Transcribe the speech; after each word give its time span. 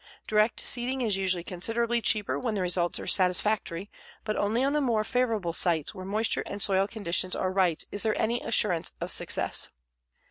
Direct 0.25 0.59
seeding 0.59 1.01
is 1.01 1.15
usually 1.15 1.43
considerably 1.43 2.01
cheaper 2.01 2.39
when 2.39 2.55
the 2.55 2.63
results 2.63 2.99
are 2.99 3.05
satisfactory, 3.05 3.91
but 4.23 4.35
only 4.35 4.63
on 4.63 4.73
the 4.73 4.81
more 4.81 5.03
favorable 5.03 5.53
sites 5.53 5.93
where 5.93 6.03
moisture 6.05 6.41
and 6.47 6.59
soil 6.59 6.87
conditions 6.87 7.35
are 7.35 7.51
right 7.53 7.83
is 7.91 8.01
there 8.01 8.19
any 8.19 8.41
assurance 8.41 8.93
of 8.99 9.11
success. 9.11 9.69